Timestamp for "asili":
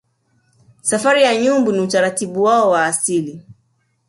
2.85-3.41